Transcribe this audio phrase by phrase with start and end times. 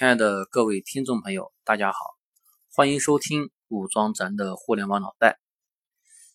[0.00, 1.98] 亲爱的各位听众朋友，大家好，
[2.72, 5.38] 欢迎收听武装咱的互联网脑袋。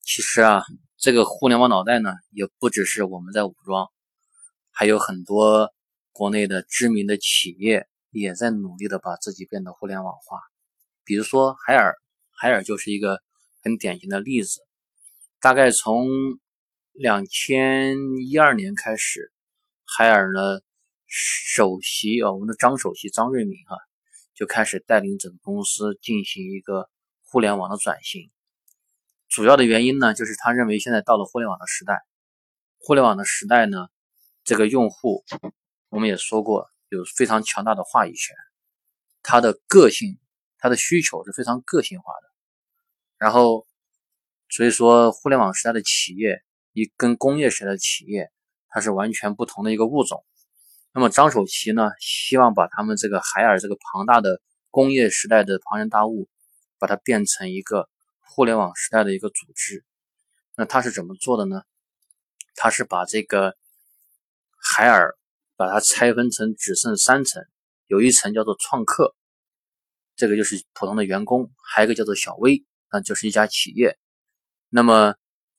[0.00, 0.62] 其实啊，
[0.96, 3.88] 这个互联网脑袋呢，也不只是我们在武装，
[4.70, 5.74] 还有很多
[6.12, 10.38] 国内的知名的企业也在努力的把自己变得互联网化。
[11.02, 11.96] 比如说海尔，
[12.30, 13.20] 海尔就是一个
[13.64, 14.60] 很典型的例子。
[15.40, 16.06] 大概从
[16.92, 19.32] 两千一二年开始，
[19.84, 20.60] 海尔呢。
[21.08, 23.76] 首席啊，我们的张首席张瑞敏哈
[24.34, 26.88] 就开始带领整个公司进行一个
[27.24, 28.30] 互联网的转型。
[29.26, 32.02] 主要的原因呢，就是他认为现在到了互联网的时代。
[32.78, 33.88] 互联网的时代呢，
[34.44, 35.24] 这个用户
[35.88, 38.36] 我们也说过有非常强大的话语权，
[39.22, 40.18] 他的个性、
[40.58, 42.28] 他的需求是非常个性化的。
[43.16, 43.66] 然后，
[44.48, 48.30] 所以说互联网时代的企业一跟工业时代的企业，
[48.68, 50.24] 它是完全不同的一个物种。
[50.98, 56.28] 那么张守奇呢，希望把他们这个海尔这个庞大的工业时代的庞然大物，
[56.76, 59.84] 把它变成一个互联网时代的一个组织。
[60.56, 61.62] 那他是怎么做的呢？
[62.56, 63.56] 他是把这个
[64.60, 65.16] 海尔
[65.54, 67.44] 把它拆分成只剩三层，
[67.86, 69.14] 有一层叫做创客，
[70.16, 73.96] 这个就是普通的员工；还有一个叫做小微，那就是一家企业。
[74.68, 75.14] 那么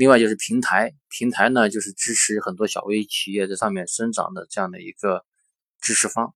[0.00, 5.26] 另外就是平台，平台呢就是支持很多小微企业在上面生长的这样的一个
[5.78, 6.34] 支持方。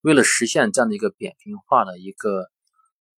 [0.00, 2.46] 为了实现这样的一个扁平化的一个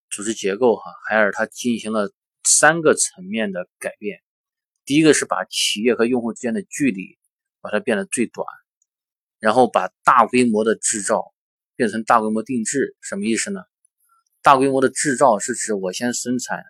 [0.08, 2.10] 组织结构，哈，海尔它进行了
[2.42, 4.22] 三个层面的改变。
[4.86, 7.18] 第一个是把企业和用户之间的距离
[7.60, 8.46] 把它变得最短，
[9.40, 11.34] 然后把大规模的制造
[11.76, 12.96] 变成大规模定制。
[13.02, 13.60] 什么意思呢？
[14.40, 16.64] 大规模的制造是指我先生产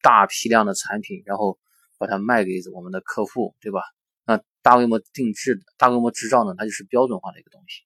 [0.00, 1.58] 大批量的产品，然后
[1.98, 3.80] 把它卖给我们的客户，对吧？
[4.24, 6.54] 那大规模定制、大规模制造呢？
[6.56, 7.84] 它就是标准化的一个东西。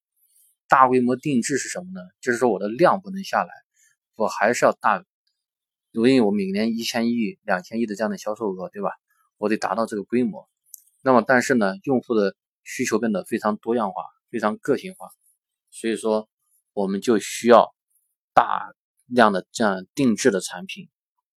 [0.69, 2.01] 大规模定制是什么呢？
[2.21, 3.51] 就是说我的量不能下来，
[4.15, 5.05] 我还是要大，
[5.93, 8.91] 因为我每年一千亿、两千亿的这样的销售额，对吧？
[9.37, 10.49] 我得达到这个规模。
[11.03, 15.09] 那么，但是呢，用户的需求变得非常多样化、非常个性化，
[15.71, 16.29] 所以说
[16.73, 17.75] 我们就需要
[18.33, 18.73] 大
[19.07, 20.89] 量的这样定制的产品，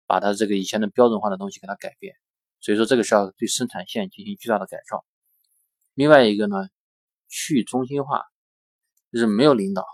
[0.06, 2.14] 把它这个以前的标准化的东西给它改变。
[2.62, 5.04] 所以说，这个是要对生产线进行巨大的改造。
[5.94, 6.68] 另外一个呢，
[7.28, 8.22] 去中心化，
[9.12, 9.84] 就是没有领导，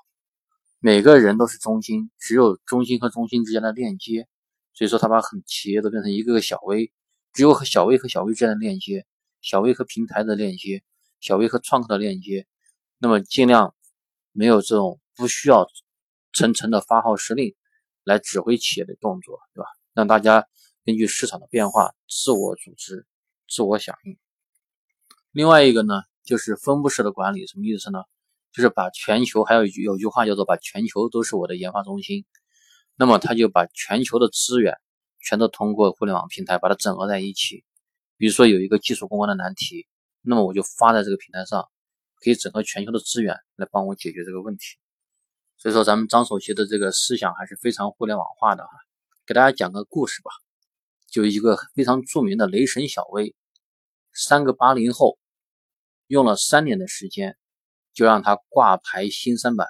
[0.79, 4.29] 每个人都是中心，只有中心和中心之间的链接。
[4.75, 6.93] 所以说，他把很企业都变成一个个小微，
[7.33, 9.07] 只有和小微和小微之间的链接，
[9.41, 10.85] 小微和平台的链接，
[11.21, 12.47] 小微和创客的链接。
[12.99, 13.75] 那么尽量
[14.33, 15.67] 没有这种不需要
[16.35, 17.55] 层层的发号施令
[18.05, 19.67] 来指挥企业的动作，对吧？
[19.95, 20.47] 让大家。
[20.89, 23.05] 根据市场的变化，自我组织、
[23.47, 24.17] 自我响应。
[25.33, 28.05] 另外一个呢，就是分布式的管理，什么意思呢？
[28.53, 32.25] 就是把全球，还有一句有句话叫做“把全球都是我的研发中心”。
[32.97, 34.79] 那么他就把全球的资源
[35.21, 37.67] 全都通过互联网平台把它整合在一起。
[38.17, 39.87] 比如说有一个技术攻关的难题，
[40.23, 41.69] 那么我就发在这个平台上，
[42.15, 44.79] 可以整合全球的资源来帮我解决这个问题。
[45.59, 48.71] 所以说，咱们张首席的这个思想还是非常互联网化的哈。
[49.27, 50.31] 给大家讲个故事吧。
[51.11, 53.35] 就一个非常著名的雷神小威，
[54.13, 55.19] 三个八零后
[56.07, 57.37] 用了三年的时间，
[57.95, 59.67] 就让他挂牌新三板，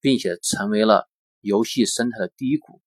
[0.00, 1.08] 并且成为了
[1.40, 2.80] 游戏生态的第一股。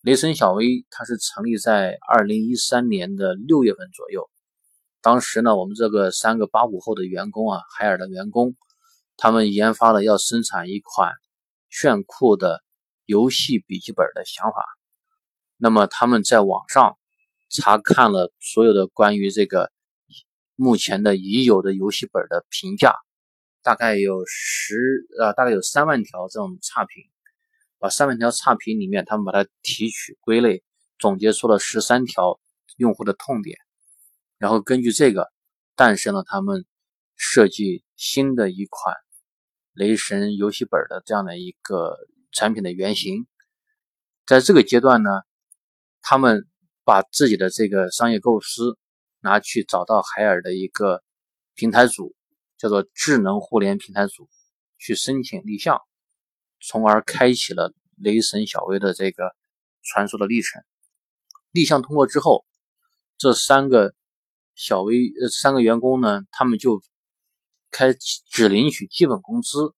[0.00, 4.28] 雷神小威，它是成立在二零一三年的六月份左右。
[5.00, 8.56] 当时呢，我们这个三个八五后的员工啊，海尔的员工，
[9.16, 11.12] 他们研发了要生产一款
[11.70, 12.64] 炫酷的
[13.04, 14.64] 游戏笔记本的想法。
[15.64, 16.98] 那么他们在网上
[17.48, 19.70] 查看了所有的关于这个
[20.56, 22.96] 目前的已有的游戏本的评价，
[23.62, 27.04] 大概有十呃，大概有三万条这种差评，
[27.78, 30.64] 把三万条差评里面，他们把它提取归类，
[30.98, 32.40] 总结出了十三条
[32.76, 33.56] 用户的痛点，
[34.38, 35.30] 然后根据这个
[35.76, 36.64] 诞生了他们
[37.14, 38.96] 设计新的一款
[39.74, 41.96] 雷神游戏本的这样的一个
[42.32, 43.28] 产品的原型，
[44.26, 45.08] 在这个阶段呢。
[46.02, 46.46] 他们
[46.84, 48.76] 把自己的这个商业构思
[49.20, 51.02] 拿去找到海尔的一个
[51.54, 52.14] 平台组，
[52.58, 54.28] 叫做智能互联平台组，
[54.78, 55.80] 去申请立项，
[56.60, 59.34] 从而开启了雷神小微的这个
[59.82, 60.60] 传说的历程。
[61.52, 62.44] 立项通过之后，
[63.16, 63.94] 这三个
[64.56, 66.82] 小微呃三个员工呢，他们就
[67.70, 69.72] 开只领取基本工资，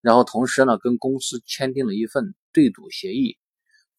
[0.00, 3.36] 然后同时呢，跟公司签订了一份对赌协议。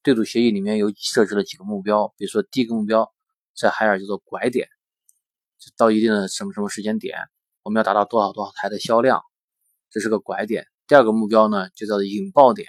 [0.03, 3.13] 对赌协议里面有设置了几个目标，比如说第一个目标
[3.55, 4.67] 在海尔叫做拐点，
[5.77, 7.17] 到一定的什么什么时间点，
[7.63, 9.21] 我们要达到多少多少台的销量，
[9.89, 10.65] 这是个拐点。
[10.87, 12.67] 第二个目标呢就叫做引爆点。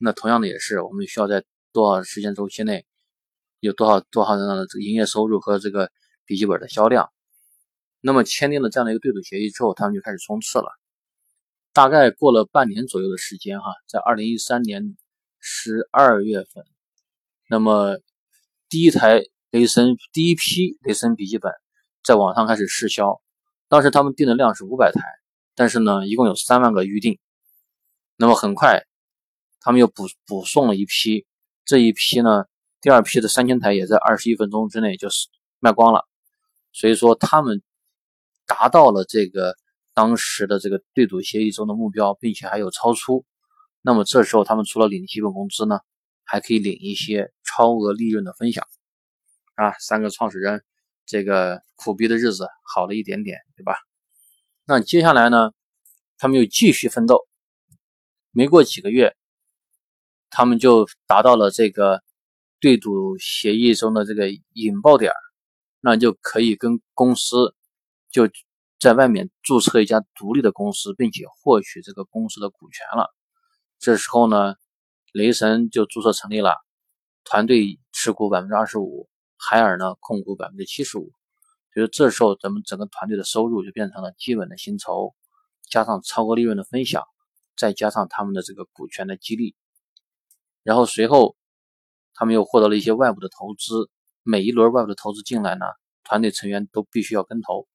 [0.00, 2.84] 那同样的也是，我们需要在多少时间周期内
[3.60, 5.90] 有多少多少的这个营业收入和这个
[6.26, 7.10] 笔记本的销量。
[8.00, 10.66] 那么签订了这样的一个对赌协议之后，他们就开始冲刺了。
[11.72, 14.96] 大概过了半年左右的时间，哈，在二零一三年
[15.46, 16.64] 十二月份，
[17.50, 17.98] 那么
[18.70, 21.52] 第一台雷神第一批雷神笔记本
[22.02, 23.20] 在网上开始试销。
[23.68, 25.02] 当时他们订的量是五百台，
[25.54, 27.18] 但是呢，一共有三万个预定。
[28.16, 28.86] 那么很快，
[29.60, 31.26] 他们又补补送了一批，
[31.66, 32.46] 这一批呢，
[32.80, 36.08] 第二批的三千台也在二十一分钟之内就是卖光了。
[36.72, 37.62] 所以说他们。
[38.46, 39.56] 达到了这个
[39.94, 43.24] 当时的这个对赌协议中的目标，并且还有超出。
[43.86, 45.78] 那么这时候他们除了领基本工资呢，
[46.24, 48.66] 还可以领一些超额利润的分享
[49.56, 49.74] 啊。
[49.78, 50.64] 三个创始人
[51.04, 53.76] 这个苦逼的日子好了一点点，对吧？
[54.64, 55.52] 那接下来呢，
[56.16, 57.28] 他们又继续奋斗。
[58.30, 59.14] 没过几个月，
[60.30, 62.02] 他们就达到了这个
[62.60, 65.12] 对赌协议中的这个引爆点
[65.80, 67.54] 那就可以跟公司。
[68.10, 68.30] 就
[68.80, 73.14] 在外面注册一家独立的公司，并且获取这个公司的股权了。
[73.78, 74.54] 这时候呢，
[75.12, 76.56] 雷神就注册成立了，
[77.24, 81.12] 团队持股百分之二十五，海尔呢控股百分之七十五。
[81.74, 85.14] 就是这时候咱们整个团队的收入就变成了基本的薪酬，
[85.68, 87.02] 加上超额利润的分享，
[87.56, 89.54] 再加上他们的这个股权的激励。
[90.62, 91.36] 然后随后
[92.14, 93.90] 他们又获得了一些外部的投资，
[94.22, 95.66] 每一轮外部的投资进来呢，
[96.04, 97.68] 团队成员都必须要跟投。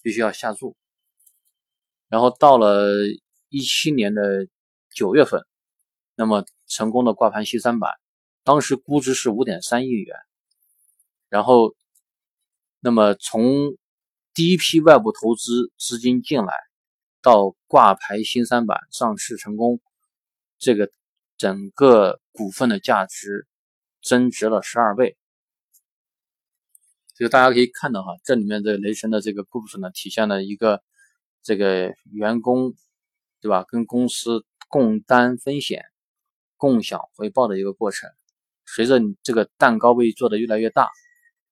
[0.00, 0.76] 必须要下注，
[2.08, 2.92] 然后到了
[3.48, 4.46] 一七年的
[4.98, 5.46] 九月份，
[6.16, 7.92] 那么成功的挂牌新三板，
[8.42, 10.16] 当时估值是五点三亿元，
[11.28, 11.76] 然后，
[12.80, 13.76] 那么从
[14.34, 16.52] 第一批外部投资资金进来
[17.22, 19.80] 到挂牌新三板上市成功，
[20.58, 20.90] 这个
[21.36, 23.46] 整个股份的价值
[24.02, 25.16] 增值了十二倍。
[27.14, 30.82] 就大家可以看到哈，这里面的雷神的这个故事呢，体现了一个
[31.40, 32.74] 这个员工
[33.40, 35.84] 对吧，跟公司共担风险、
[36.56, 38.08] 共享回报的一个过程。
[38.66, 40.88] 随着你这个蛋糕被做的越来越大，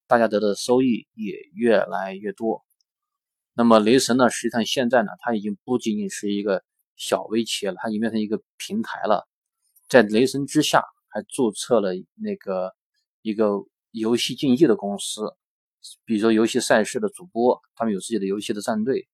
[0.07, 2.65] 大家得到的收益也越来越多。
[3.55, 6.63] 那么雷神呢，实际上现在呢，它已经不仅仅是一个
[6.97, 9.27] 小微企业了，它已经变成一个平台了。
[9.89, 12.75] 在雷神之下，还注册了那个
[13.23, 15.35] 一个游戏竞技的公司。
[16.05, 19.09] 比如说游戏赛事的主播，他们有自己的游戏的战队。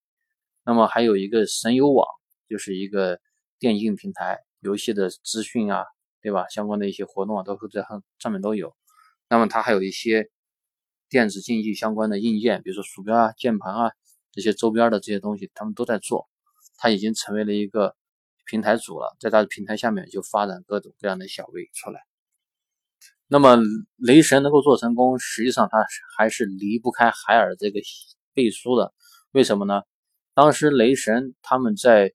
[0.64, 2.04] 那么还有一个神游网，
[2.48, 3.20] 就是一个
[3.62, 5.84] 电竞平台，游戏的资讯啊，
[6.20, 6.48] 对吧？
[6.48, 8.74] 相关的一些活动啊，都会在上上面都有。
[9.28, 10.28] 那么它还有一些
[11.08, 13.92] 电子竞技相关的硬件，比如说鼠标啊、键盘啊
[14.32, 16.28] 这些周边的这些东西，他们都在做。
[16.76, 17.94] 它已经成为了一个
[18.46, 22.00] 平台主了，在它的平台下面就发展各种各样的小微出来。
[23.28, 23.56] 那么
[23.96, 25.86] 雷神能够做成功，实际上它
[26.18, 27.78] 还是离不开海尔这个
[28.34, 28.92] 背书的。
[29.30, 29.82] 为什么呢？
[30.34, 32.12] 当时雷神他们在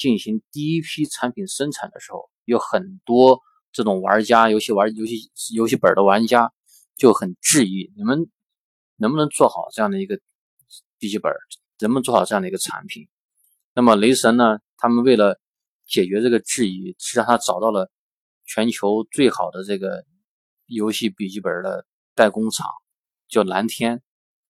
[0.00, 3.38] 进行第一批产品生产的时候，有很多
[3.70, 6.50] 这种玩家、游戏玩游戏游戏本的玩家
[6.96, 8.30] 就很质疑：你们
[8.96, 10.18] 能不能做好这样的一个
[10.98, 11.30] 笔记本，
[11.80, 13.06] 能不能做好这样的一个产品？
[13.74, 14.60] 那么雷神呢？
[14.78, 15.38] 他们为了
[15.86, 17.90] 解决这个质疑，实际上他找到了
[18.46, 20.06] 全球最好的这个。
[20.72, 21.84] 游戏笔记本的
[22.14, 22.64] 代工厂
[23.28, 24.02] 叫蓝天，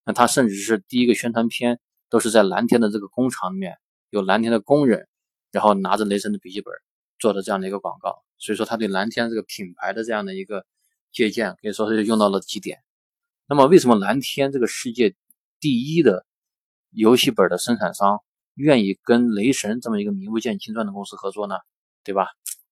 [0.04, 3.78] 那他甚至是第一个宣传片都是在蓝天的这个工厂里面，
[4.10, 5.08] 有蓝天的工人，
[5.50, 6.72] 然后拿着雷神的笔记本
[7.18, 8.22] 做的这样的一个广告。
[8.38, 10.64] 所以说他对蓝天这个品牌的这样的一个
[11.12, 12.78] 借鉴，可以说是用到了极点。
[13.46, 15.14] 那么为什么蓝天这个世界
[15.60, 16.24] 第一的
[16.90, 18.22] 游戏本的生产商
[18.54, 21.56] 愿意跟雷神这么一个名不见经传的公司合作呢？
[22.04, 22.28] 对吧？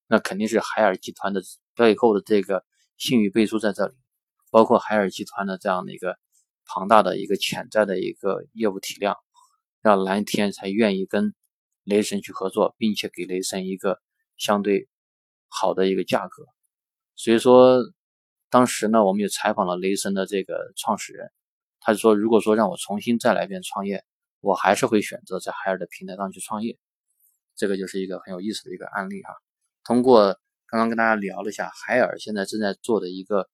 [0.07, 1.43] 那肯定是海尔集团的
[1.75, 2.65] 背后的这个。
[3.01, 3.95] 信誉背书在这里，
[4.51, 6.19] 包括海尔集团的这样的一个
[6.67, 9.17] 庞大的一个潜在的一个业务体量，
[9.81, 11.33] 让蓝天才愿意跟
[11.88, 14.00] 雷神去合作，并且给雷神一个
[14.37, 14.88] 相对
[15.49, 16.45] 好的一个价格。
[17.16, 17.83] 所以说，
[18.50, 21.33] 当时呢，我们也采访了雷神的这个创始人，
[21.80, 24.04] 他就说，如果说让我重新再来一遍创业，
[24.40, 26.78] 我还是会选择在海尔的平台上去创业。
[27.57, 29.35] 这个就是一个很有意思的一个案例哈，
[29.83, 30.38] 通过。
[30.71, 33.49] 刚刚跟大家聊了一下，海尔现在正在做的一个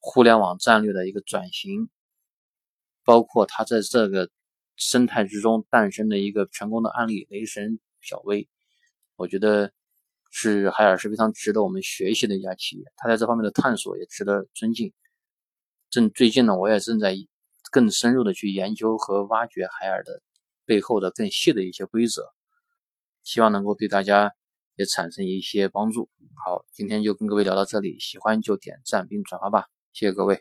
[0.00, 1.88] 互联网战略的一个转型，
[3.04, 4.28] 包括它在这个
[4.78, 8.48] 生态之中诞生的一个成功的案例——雷神小微，
[9.16, 9.72] 我觉得
[10.30, 12.84] 是海尔是非常值得我们学习的一家企业。
[12.96, 14.92] 它在这方面的探索也值得尊敬。
[15.90, 17.16] 正最近呢，我也正在
[17.70, 20.22] 更深入的去研究和挖掘海尔的
[20.64, 22.32] 背后的更细的一些规则。
[23.24, 24.32] 希望能够对大家
[24.76, 26.08] 也产生一些帮助。
[26.44, 30.36] 好，今天就跟各位聊到这里，喜欢就点赞并转发吧，谢谢各位。